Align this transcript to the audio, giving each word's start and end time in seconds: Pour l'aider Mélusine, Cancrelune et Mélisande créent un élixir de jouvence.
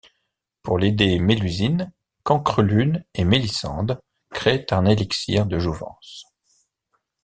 Pour 0.63 0.79
l'aider 0.79 1.19
Mélusine, 1.19 1.93
Cancrelune 2.23 3.05
et 3.13 3.23
Mélisande 3.23 4.01
créent 4.33 4.65
un 4.71 4.85
élixir 4.87 5.45
de 5.45 5.59
jouvence. 5.59 6.25